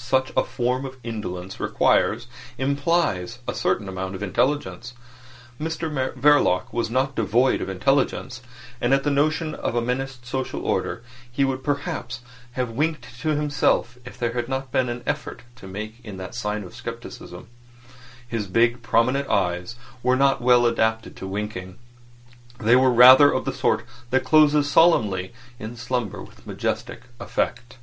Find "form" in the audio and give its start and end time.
0.44-0.86